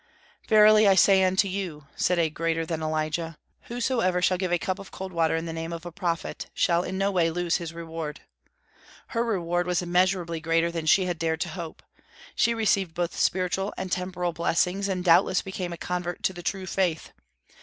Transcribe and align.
"Verily, 0.49 0.87
I 0.87 0.95
say 0.95 1.23
unto 1.23 1.47
you," 1.47 1.85
said 1.95 2.17
a 2.17 2.31
greater 2.31 2.65
than 2.65 2.81
Elijah, 2.81 3.37
"whosoever 3.65 4.19
shall 4.19 4.39
give 4.39 4.51
a 4.51 4.57
cup 4.57 4.79
of 4.79 4.89
cold 4.89 5.13
water 5.13 5.35
in 5.35 5.45
the 5.45 5.53
name 5.53 5.71
of 5.71 5.85
a 5.85 5.91
prophet, 5.91 6.47
shall 6.55 6.81
in 6.83 6.97
no 6.97 7.11
way 7.11 7.29
lose 7.29 7.57
his 7.57 7.71
reward." 7.71 8.21
Her 9.09 9.23
reward 9.23 9.67
was 9.67 9.83
immeasurably 9.83 10.39
greater 10.39 10.71
than 10.71 10.87
she 10.87 11.05
had 11.05 11.19
dared 11.19 11.41
to 11.41 11.49
hope. 11.49 11.83
She 12.35 12.55
received 12.55 12.95
both 12.95 13.15
spiritual 13.15 13.75
and 13.77 13.91
temporal 13.91 14.33
blessings, 14.33 14.87
and 14.87 15.05
doubtless 15.05 15.43
became 15.43 15.71
a 15.71 15.77
convert 15.77 16.23
to 16.23 16.33
the 16.33 16.41
true 16.41 16.65
faith. 16.65 17.11